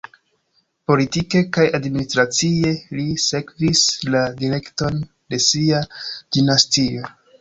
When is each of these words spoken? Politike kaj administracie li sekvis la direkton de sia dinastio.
Politike 0.91 1.41
kaj 1.57 1.65
administracie 1.79 2.71
li 2.99 3.05
sekvis 3.25 3.83
la 4.15 4.23
direkton 4.41 4.99
de 5.35 5.41
sia 5.53 5.83
dinastio. 6.39 7.13